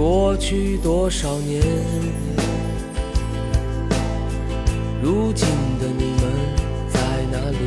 [0.00, 1.60] 过去多少年，
[5.02, 5.46] 如今
[5.78, 6.22] 的你们
[6.88, 6.98] 在
[7.30, 7.58] 哪里？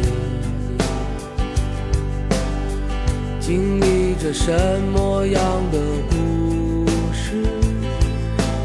[3.39, 4.51] 经历着什
[4.95, 5.77] 么样的
[6.09, 7.45] 故事？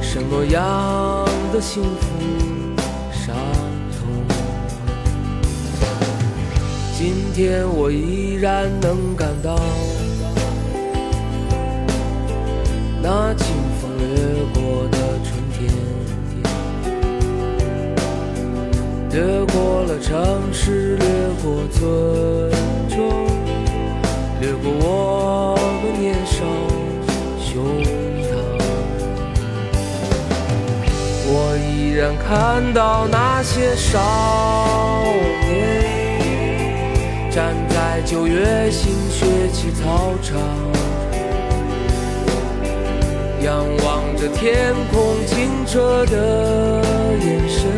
[0.01, 2.07] 什么样的幸福
[3.13, 3.37] 伤
[3.93, 4.09] 痛？
[6.97, 9.61] 今天我依然能感到
[13.11, 13.47] 那清
[13.81, 13.89] 风。
[13.97, 14.05] 掠
[14.53, 15.59] 过的春天，
[19.11, 20.13] 掠过了城
[20.53, 21.07] 市，掠
[21.43, 21.81] 过村
[22.91, 22.99] 庄，
[24.43, 26.45] 掠过我们年少
[27.41, 27.49] 胸
[28.29, 28.31] 膛。
[31.31, 32.29] 我依然看
[32.75, 33.99] 到那些少
[35.49, 40.68] 年，站在九月新学期操场。
[43.43, 46.83] 仰望着天空清澈的
[47.25, 47.71] 眼神，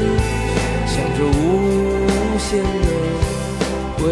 [0.87, 1.39] 想着无
[2.39, 2.89] 限的
[4.03, 4.09] 未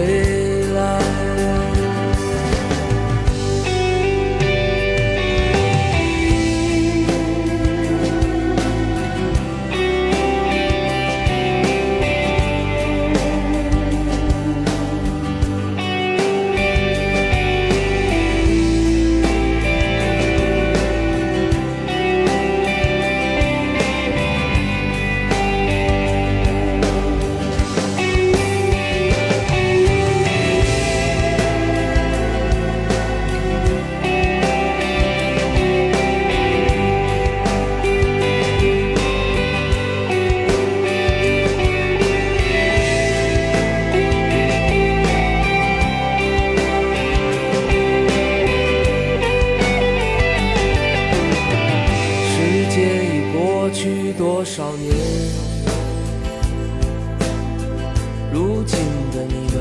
[58.33, 58.79] 如今
[59.13, 59.57] 的你们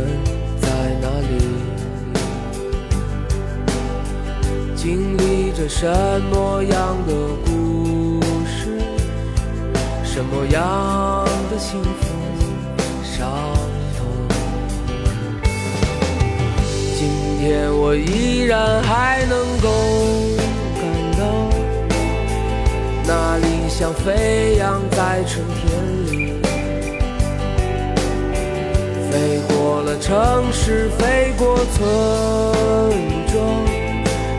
[0.62, 0.68] 在
[1.02, 1.32] 哪里？
[4.76, 5.88] 经历着什
[6.32, 7.14] 么样的
[7.46, 8.80] 故事，
[10.04, 11.88] 什么样的幸福
[13.04, 13.30] 伤
[13.98, 14.06] 痛？
[16.98, 19.68] 今天我依然还能够
[20.80, 20.82] 感
[21.18, 21.26] 到，
[23.06, 25.66] 那理想飞扬在春天
[26.12, 26.27] 里，
[29.78, 31.78] 过了城市，飞过村
[33.32, 33.64] 庄。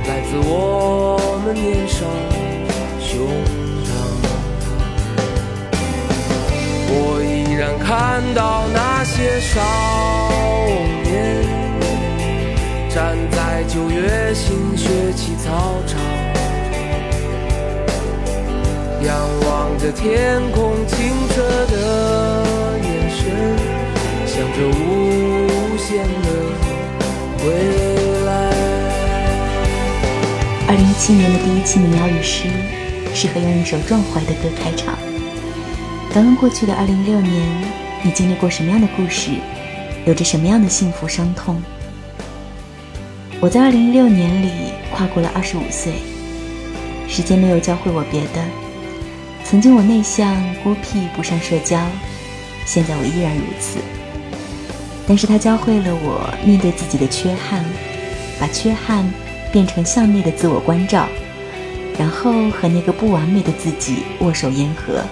[0.09, 2.05] 来自我们年少
[2.99, 3.21] 胸
[3.87, 3.87] 膛，
[6.91, 9.63] 我依然看到那些少
[11.05, 11.47] 年
[12.91, 16.01] 站在九月新学期操场，
[19.07, 19.15] 仰
[19.47, 21.37] 望着天空清澈
[21.71, 21.77] 的
[22.83, 23.23] 眼神，
[24.39, 26.31] 想着无限的
[27.45, 28.31] 未来。
[30.69, 32.45] 二零一七年的第一期民谣与诗，
[33.13, 34.97] 适合用一首壮怀的歌开场。
[36.15, 37.49] 刚刚过去的二零一六年，
[38.05, 39.33] 你经历过什么样的故事？
[40.07, 41.61] 有着什么样的幸福伤痛？
[43.41, 45.95] 我在二零一六年里跨过了二十五岁，
[47.09, 48.45] 时间没有教会我别的。
[49.43, 50.33] 曾经我内向
[50.63, 51.85] 孤僻，不善社交，
[52.65, 53.81] 现在我依然如此。
[55.09, 57.65] 但是它教会了我面对自己的缺憾，
[58.39, 59.05] 把缺憾。
[59.51, 61.09] 变成向内的自我关照，
[61.99, 65.03] 然后和那个不完美的自己握手言和。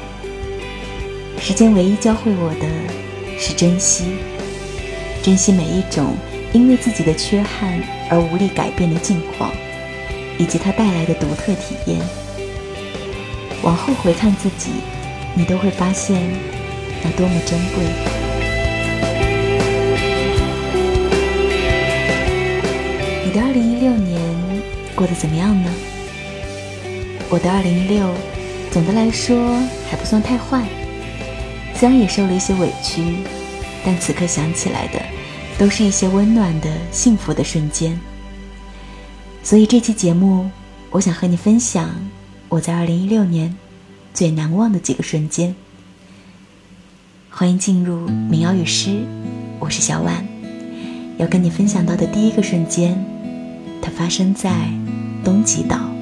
[1.41, 2.69] 时间唯一教会我的
[3.39, 4.05] 是珍惜，
[5.23, 6.15] 珍惜每一种
[6.53, 9.51] 因为自己的缺憾而无力改变的境况，
[10.37, 11.99] 以及它带来的独特体验。
[13.63, 14.69] 往后回看自己，
[15.35, 16.21] 你都会发现
[17.03, 18.26] 那多么珍贵。
[23.37, 24.19] 的二零一六年
[24.95, 25.71] 过得怎么样呢？
[27.29, 28.11] 我的二零一六，
[28.71, 29.61] 总的来说
[29.91, 30.67] 还不算太坏。
[31.75, 33.19] 虽然也受了一些委屈，
[33.85, 35.03] 但此刻想起来的，
[35.59, 38.01] 都是一些温暖的、幸福的瞬间。
[39.43, 40.51] 所以这期节目，
[40.89, 41.91] 我想和你分享
[42.49, 43.55] 我在二零一六年
[44.15, 45.55] 最难忘的几个瞬间。
[47.29, 49.05] 欢迎进入民谣与诗，
[49.59, 50.27] 我是小婉。
[51.19, 52.99] 要跟你分享到的第一个瞬间，
[53.87, 54.51] 它发生在
[55.23, 55.96] 东极岛。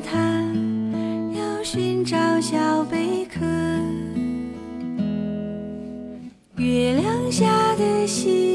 [0.00, 0.16] 他
[1.34, 3.44] 要寻找小贝壳。
[6.56, 8.47] 月亮下的星。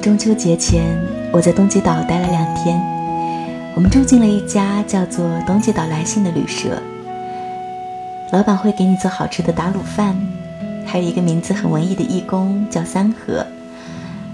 [0.00, 0.96] 中秋节前，
[1.32, 2.80] 我在东极岛待了两天。
[3.74, 6.80] 我们住进了一家叫做“东极岛来信”的旅社，
[8.32, 10.16] 老板会给你做好吃的打卤饭，
[10.84, 13.46] 还有一个名字很文艺的义工叫三和。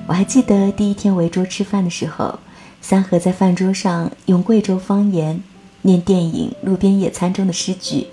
[0.06, 2.38] 我还记得第一天围桌吃饭的时候，
[2.80, 5.42] 三和在饭桌上用贵州方言
[5.82, 8.08] 念电影《路边野餐》中的诗句，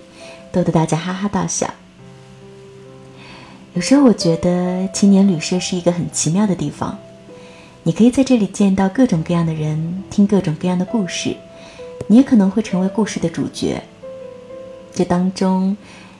[0.50, 1.68] 逗得大家哈哈大笑。
[3.74, 6.98] 有时候我觉得青年旅社是一个很奇妙的地方，
[7.84, 11.36] 你可以在这里见到各种各样的人，听各种各样的故事，
[12.06, 13.82] 你也可能会成为故事的主角。
[14.94, 15.76] 这当中，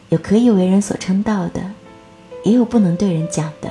[0.09, 1.63] 有可以为人所称道的，
[2.43, 3.71] 也有不能对人讲的。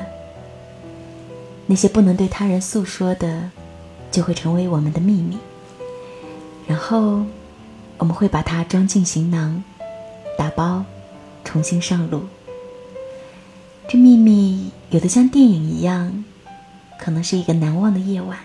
[1.65, 3.49] 那些不能对他人诉说的，
[4.09, 5.37] 就会成为我们的秘密。
[6.67, 7.23] 然后，
[7.97, 9.61] 我们会把它装进行囊，
[10.37, 10.85] 打包，
[11.43, 12.23] 重新上路。
[13.89, 16.23] 这秘密有的像电影一样，
[17.01, 18.37] 可能是一个难忘的夜晚；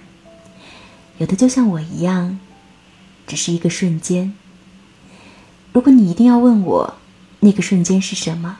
[1.18, 2.40] 有的就像我一样，
[3.28, 4.32] 只是一个瞬间。
[5.72, 6.94] 如果你一定要问我
[7.40, 8.56] 那个瞬间是什么，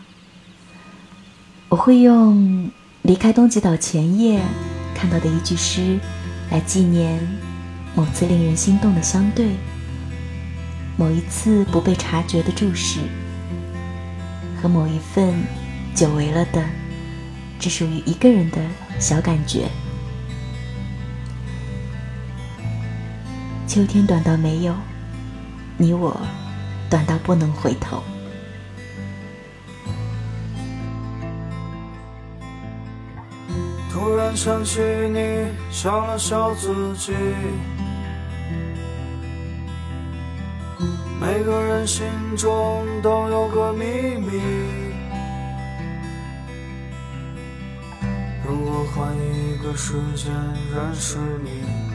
[1.70, 2.70] 我会用。
[3.02, 4.42] 离开东极岛前夜
[4.92, 5.96] 看到的一句诗，
[6.50, 7.20] 来纪念
[7.94, 9.50] 某次令人心动的相对，
[10.96, 12.98] 某一次不被察觉的注视，
[14.60, 15.40] 和某一份
[15.94, 16.64] 久违了的
[17.60, 18.60] 只属于一个人的
[18.98, 19.68] 小感觉。
[23.66, 24.74] 秋天短到没有
[25.76, 26.16] 你，我
[26.88, 28.02] 短到不能回头。
[33.92, 37.12] 突然想起你，笑了笑自己。
[41.20, 42.06] 每个人心
[42.36, 43.84] 中都有个秘
[44.16, 44.40] 密。
[48.46, 50.32] 如果换一个时间
[50.72, 51.85] 认识你，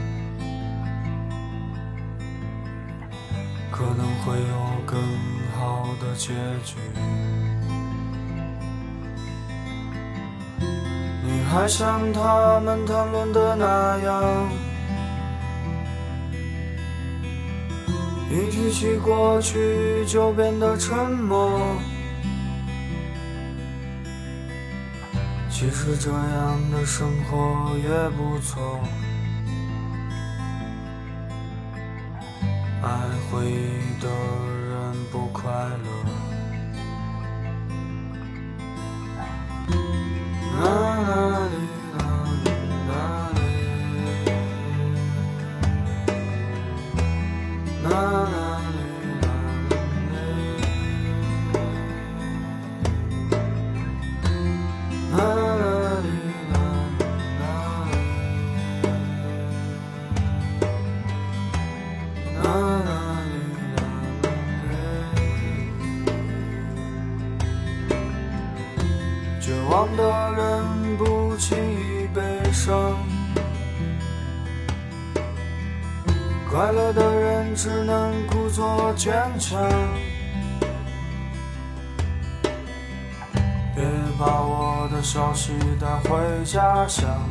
[4.23, 4.99] 会有更
[5.57, 6.75] 好的结局。
[11.23, 14.49] 你还像他们谈论的那样，
[18.29, 21.77] 一提起过去就变得沉默。
[25.49, 28.79] 其实这样的生活也不错，
[33.41, 34.07] 回忆的
[34.69, 36.11] 人不快乐。
[85.13, 87.30] 消息带回家乡。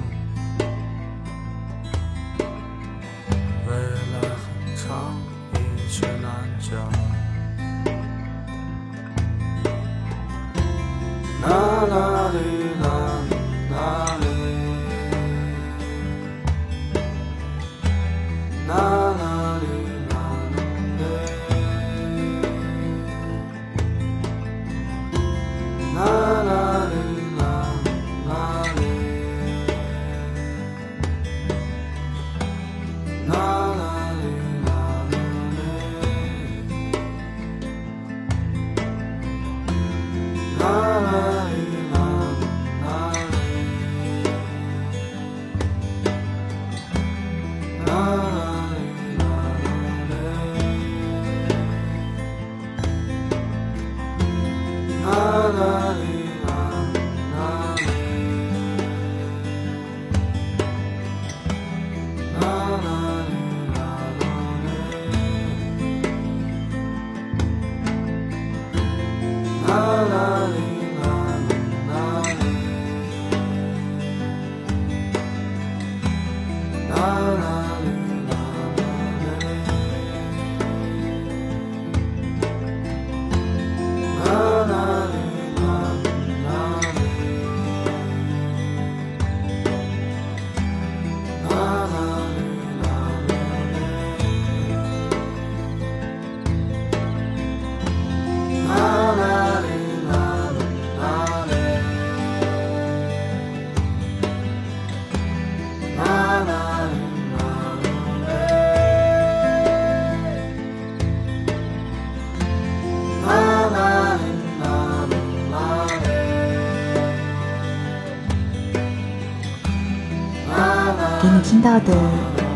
[121.70, 121.94] 到的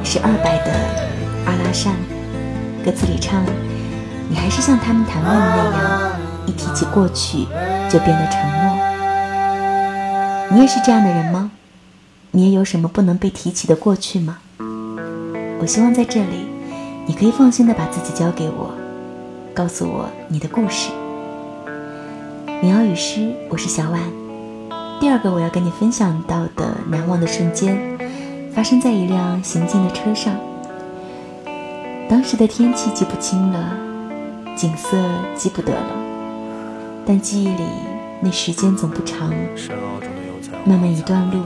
[0.03, 0.73] 是二百的
[1.47, 1.95] 阿拉善，
[2.85, 3.45] 歌词里唱
[4.29, 6.11] ：“你还是像他们谈论的那样，
[6.47, 7.45] 一提起过去
[7.89, 8.77] 就变得沉默。
[10.51, 11.53] 你也是这样的人吗？
[12.33, 14.39] 你也有什么不能被提起的过去吗？
[15.61, 16.49] 我希望在这里，
[17.07, 18.75] 你可以放心的把自己交给我，
[19.55, 20.91] 告诉我你的故事。
[22.61, 24.01] 民谣与诗，我是小婉。
[24.99, 27.79] 第二个我要跟你分享到的难忘的瞬间，
[28.55, 30.35] 发生在一辆行进的车上。
[32.09, 33.77] 当时的天气记不清了，
[34.57, 34.97] 景色
[35.35, 35.87] 记不得了，
[37.05, 37.65] 但记忆里
[38.21, 39.33] 那时间总不长，
[40.65, 41.43] 慢慢一段路，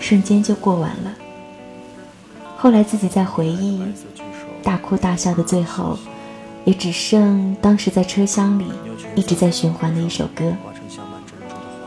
[0.00, 1.14] 瞬间就过完了。
[2.58, 3.80] 后来自己在回忆，
[4.62, 5.96] 大哭大笑的最后，
[6.64, 8.66] 也只剩当时在车厢里
[9.14, 10.52] 一直在循环的一首歌。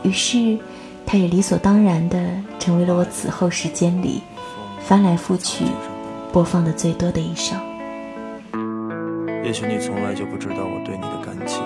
[0.02, 0.58] 于是，
[1.06, 2.18] 它也理所当然的
[2.58, 4.22] 成为了我此后时间里
[4.84, 5.64] 翻来覆去
[6.32, 7.56] 播放的最多的一首。
[9.44, 11.62] 也许你从来就不知道我对你的感情。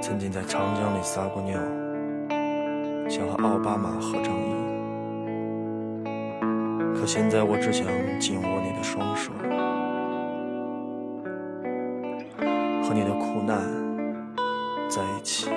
[0.00, 1.58] 曾经在长江里撒过尿，
[3.08, 4.56] 想和奥巴马合张影。
[6.94, 7.86] 可现在我只想
[8.20, 9.32] 紧握你的双手，
[12.82, 13.60] 和你的苦难
[14.88, 15.48] 在一起。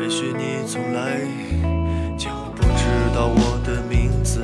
[0.00, 1.20] 也许你从来
[3.08, 4.42] 知道我的名字。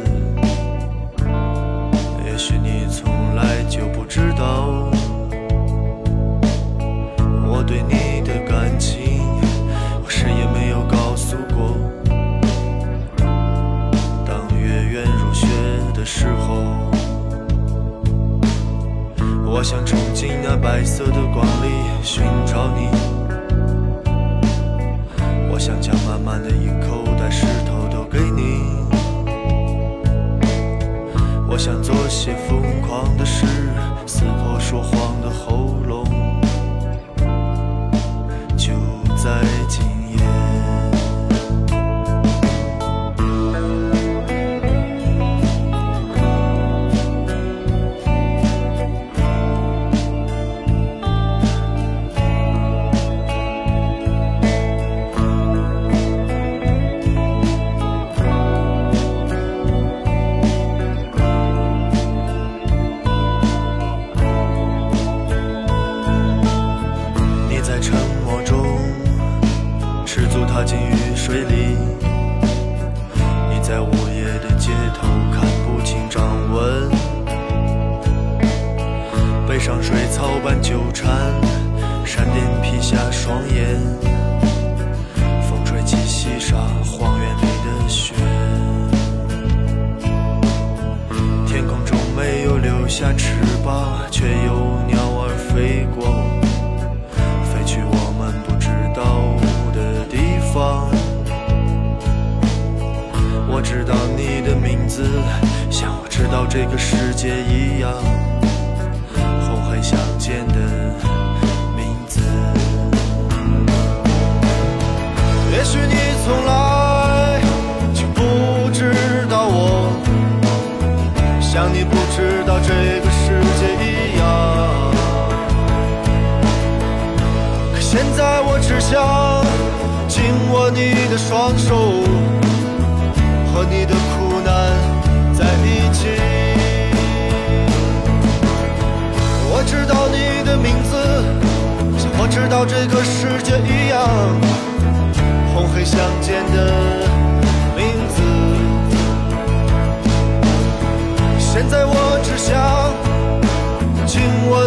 [2.24, 4.88] 也许你从来就不知道
[7.46, 9.20] 我对你的感情，
[10.02, 11.76] 我谁也没有告诉过。
[14.24, 15.46] 当月圆如雪
[15.94, 16.54] 的时候，
[19.44, 21.68] 我想冲进那白色的光里
[22.02, 22.88] 寻找你，
[25.52, 27.83] 我想将满满的一口袋石头
[28.14, 28.62] 给你。
[31.48, 33.44] 我想做些疯狂的事，
[34.06, 36.03] 撕破说谎的喉咙，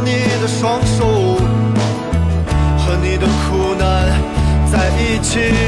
[0.08, 1.38] 你的双手。
[2.78, 4.08] 和你的苦难
[4.72, 5.67] 在一起。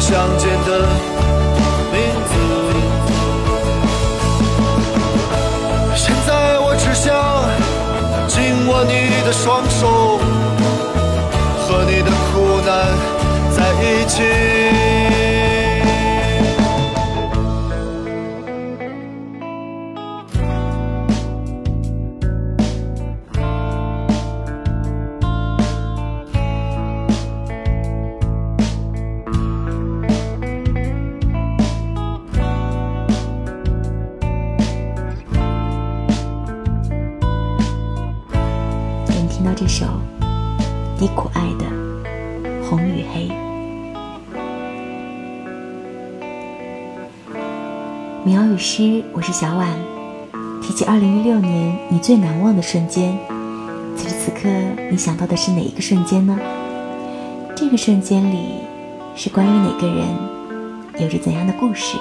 [0.00, 0.80] 相见的
[1.92, 2.32] 名字。
[5.94, 7.12] 现在我只想
[8.26, 9.59] 紧握你的双
[51.92, 53.18] 你最难忘的瞬间，
[53.96, 54.48] 此时此刻
[54.92, 56.38] 你想到的是哪一个瞬间呢？
[57.56, 58.60] 这个瞬间里
[59.16, 60.06] 是关于哪个人，
[61.00, 61.96] 有着怎样的故事？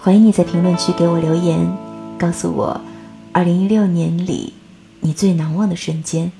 [0.00, 1.70] 欢迎你在评论区给我留言，
[2.16, 2.80] 告诉我
[3.30, 4.54] 二零一六年里
[5.00, 6.32] 你最难忘的瞬间。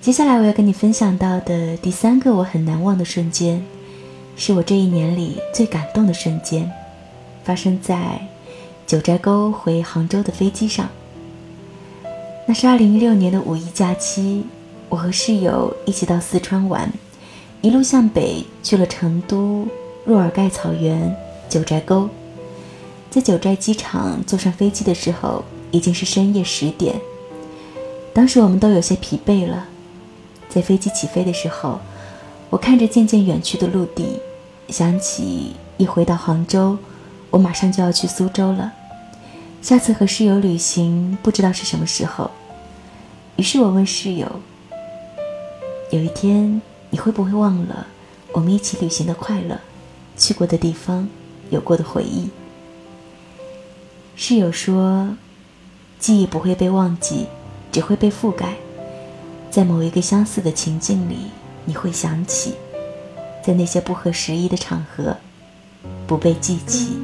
[0.00, 3.62] 接下来我要跟你分享到的第三个我很难忘的瞬间，
[4.36, 6.72] 是我这一年里最感动的瞬间。
[7.44, 8.26] 发生在
[8.92, 10.86] 九寨沟回杭州的飞机上。
[12.46, 14.44] 那是二零一六年的五一假期，
[14.90, 16.92] 我和室友一起到四川玩，
[17.62, 19.66] 一路向北去了成都、
[20.04, 21.16] 若尔盖草原、
[21.48, 22.06] 九寨沟。
[23.08, 26.94] 在九寨机场坐上飞机的时候，已经是深夜十点。
[28.12, 29.68] 当时我们都有些疲惫了。
[30.50, 31.80] 在飞机起飞的时候，
[32.50, 34.20] 我看着渐渐远去的陆地，
[34.68, 36.76] 想起一回到杭州。
[37.30, 38.70] 我马上就要去苏州了，
[39.62, 42.28] 下次和室友旅行不知道是什么时候。
[43.36, 44.40] 于是我问室友
[45.92, 47.86] ：“有一天你会不会忘了
[48.32, 49.60] 我们一起旅行的快乐，
[50.18, 51.08] 去过的地方，
[51.50, 52.28] 有过的回忆？”
[54.16, 55.16] 室友说
[56.00, 57.26] ：“记忆不会被忘记，
[57.70, 58.54] 只会被覆盖。
[59.48, 61.16] 在某一个相似的情境里，
[61.66, 62.54] 你会想起，
[63.44, 65.16] 在那些不合时宜的场合，
[66.04, 66.96] 不被记起。”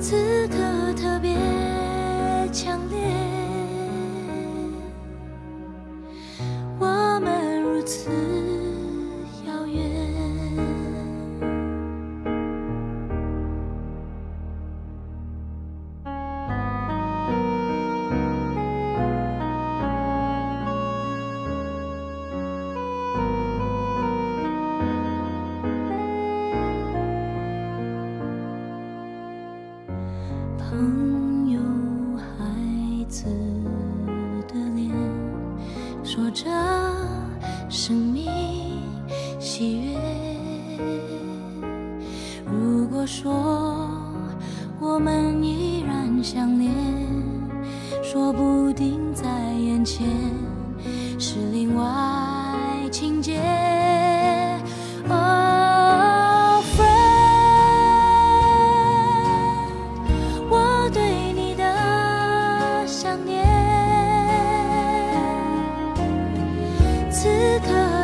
[0.00, 1.47] 此刻特别
[67.60, 67.97] 刻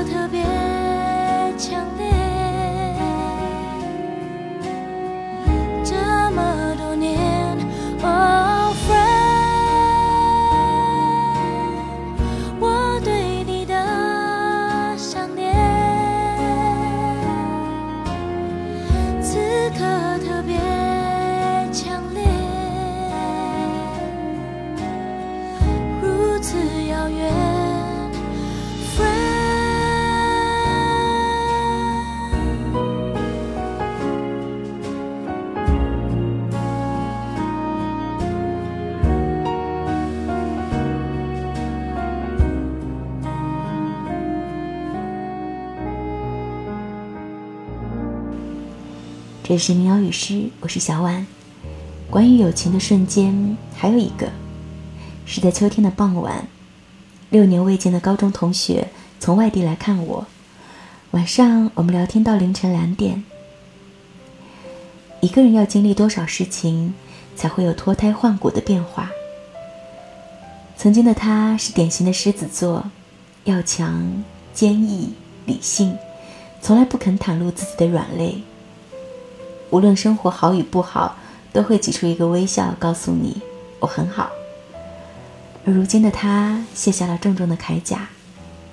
[49.54, 51.24] 这是民谣与诗，我是小婉。
[52.10, 54.28] 关于友情的瞬间，还有一个
[55.26, 56.48] 是在秋天的傍晚，
[57.30, 58.88] 六年未见的高中同学
[59.20, 60.26] 从外地来看我，
[61.12, 63.22] 晚上我们聊天到凌晨两点。
[65.20, 66.92] 一个人要经历多少事情，
[67.36, 69.08] 才会有脱胎换骨的变化？
[70.76, 72.90] 曾经的他是典型的狮子座，
[73.44, 75.14] 要强、坚毅、
[75.46, 75.96] 理性，
[76.60, 78.42] 从来不肯袒露自己的软肋。
[79.70, 81.16] 无论生活好与不好，
[81.52, 83.40] 都会挤出一个微笑，告诉你
[83.80, 84.30] 我很好。
[85.66, 88.08] 而如今的他卸下了重重的铠甲，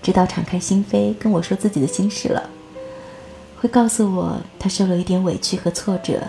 [0.04, 2.50] 知道敞开心扉跟我说自己的心事了，
[3.60, 6.22] 会告诉我他受了一点委屈和挫折，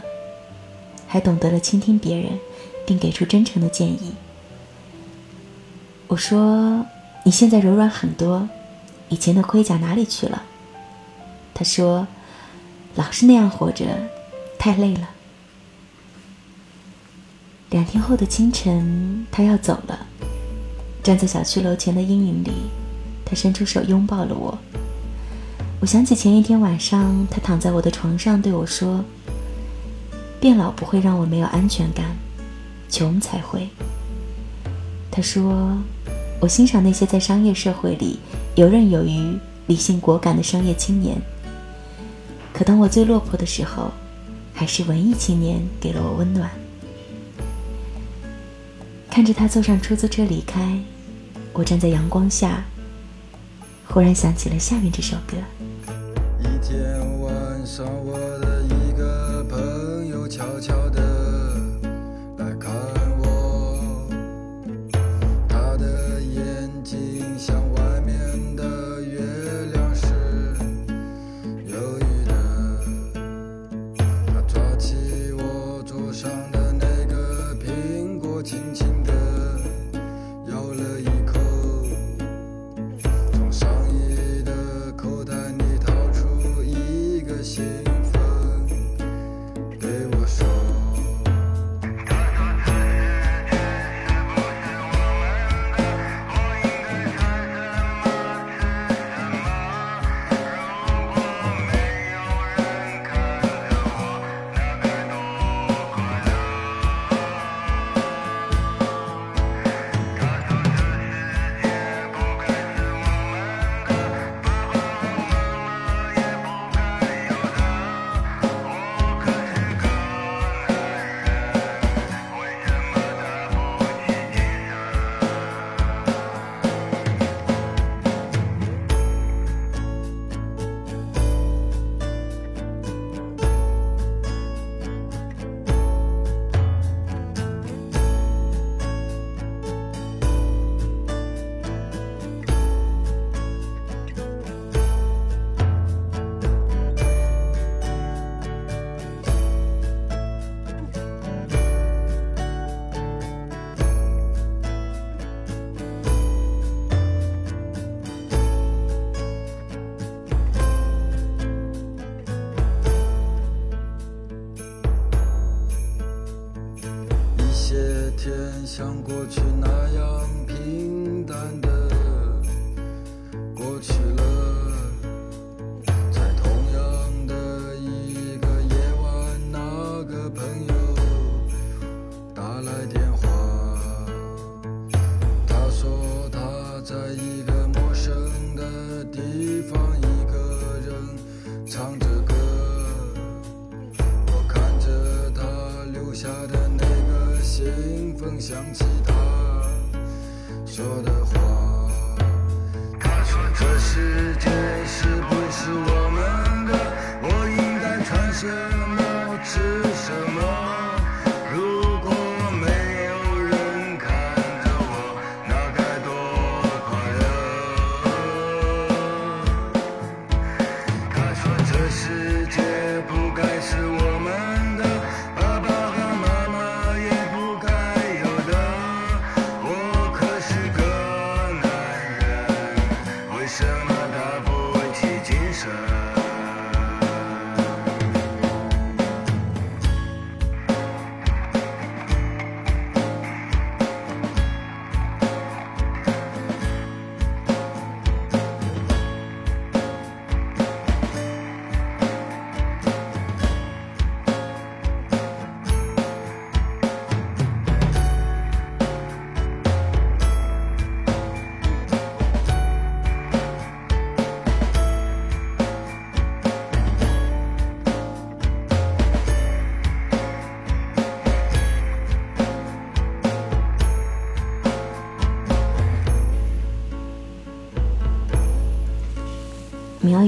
[1.07, 2.39] 还懂得了倾听别人，
[2.87, 4.15] 并给出真诚的建议。
[6.07, 6.87] 我说
[7.25, 8.49] 你现在柔软很多，
[9.09, 10.43] 以前的盔甲哪里去了？
[11.53, 12.07] 他说
[12.95, 13.85] 老是那样活着。
[14.63, 15.11] 太累了。
[17.71, 20.07] 两天后的清晨，他要走了。
[21.03, 22.53] 站在小区楼前的阴影里，
[23.25, 24.57] 他伸出手拥抱了我。
[25.81, 29.05] 我想起前一天晚上，他躺在我的床上对我说
[30.39, 32.17] ：“变老不会让我没有安全感，
[32.89, 33.69] 穷才会。”
[35.11, 35.77] 他说
[36.39, 38.21] ：“我欣赏那些在商业社会里
[38.55, 41.21] 游刃有余、理性果敢的商业青年。
[42.53, 43.91] 可当我最落魄的时候。”
[44.63, 46.49] 还是文艺青年给了我温暖。
[49.11, 50.79] 看着他坐上出租车离开，
[51.53, 52.63] 我站在阳光下，
[53.89, 55.37] 忽然想起了下面这首歌。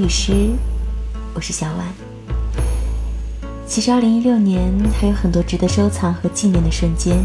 [0.05, 0.51] 律师，
[1.33, 1.87] 我是小婉。
[3.67, 7.17] 其实，二零一六年还有很多值得收藏和纪念的瞬间，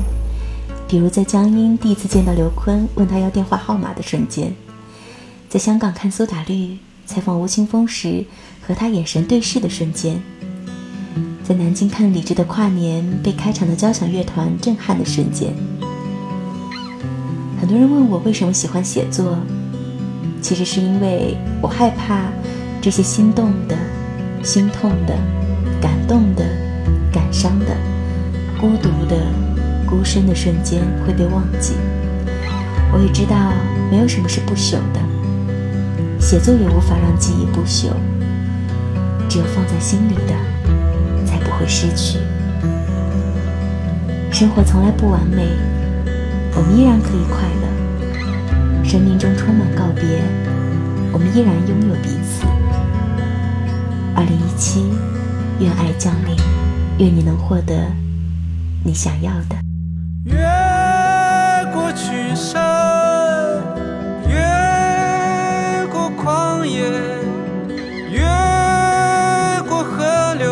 [0.87, 4.53] 比如在江阴第一次见到刘坤，问他要电话号码的瞬间；
[5.49, 8.23] 在香港看苏打绿采访吴青峰时，
[8.65, 10.15] 和他眼神对视的瞬间；
[11.43, 15.53] 在南京看李志的跨年，被开场的交响乐团震撼的瞬间。
[17.59, 19.37] 很多人问我为什么喜欢写作，
[20.41, 22.31] 其实是因为我害怕
[22.81, 23.75] 这些心动的、
[24.41, 25.13] 心痛的、
[25.81, 26.45] 感动的、
[27.11, 27.75] 感伤的、
[28.59, 29.17] 孤独的、
[29.85, 31.73] 孤身的瞬间会被忘记。
[32.93, 33.51] 我也知道
[33.91, 34.99] 没有什么是不朽的，
[36.19, 37.89] 写作也无法让记忆不朽，
[39.27, 40.33] 只有放在心里的
[41.25, 42.17] 才不会失去。
[44.31, 45.49] 生活从来不完美。
[46.55, 50.03] 我们依然可以快乐，生命中充满告别，
[51.13, 52.18] 我们依然拥有彼。
[54.19, 54.83] 二零一七，
[55.61, 56.35] 愿爱降临，
[56.97, 57.73] 愿你能获得
[58.83, 59.55] 你想要的。
[60.25, 60.35] 越
[61.73, 62.61] 过群山，
[64.27, 64.35] 越
[65.87, 66.81] 过旷野，
[68.11, 68.19] 越
[69.69, 70.51] 过河流，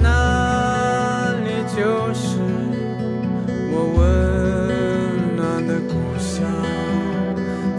[0.00, 2.38] 那里就是
[3.70, 6.40] 我温暖的故乡。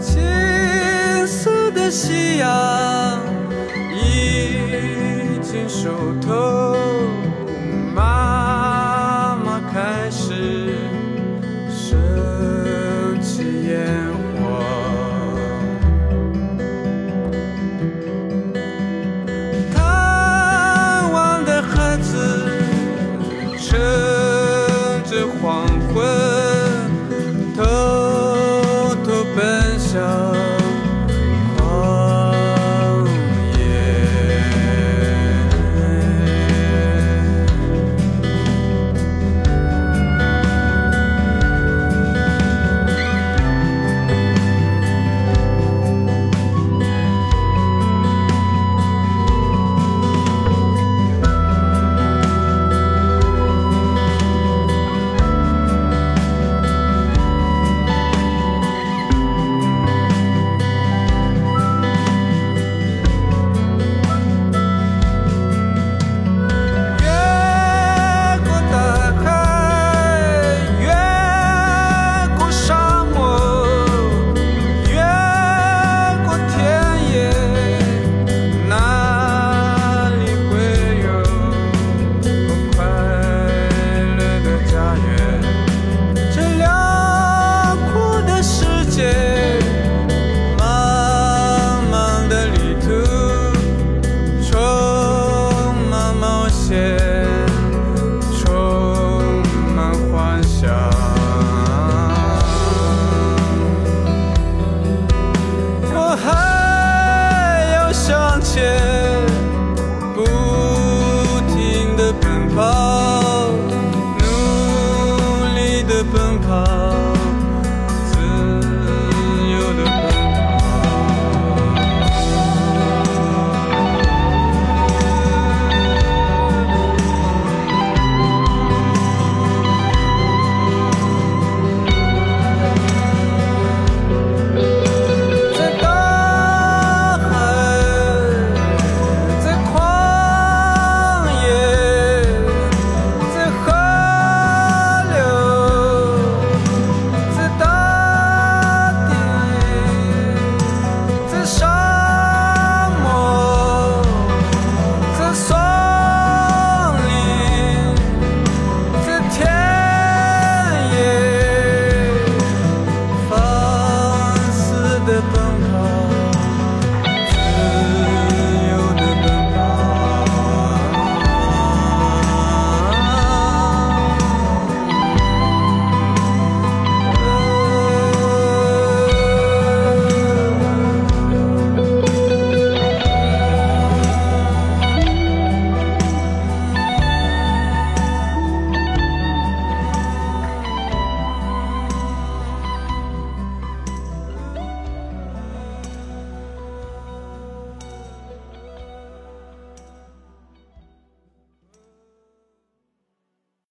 [0.00, 2.48] 金色的夕阳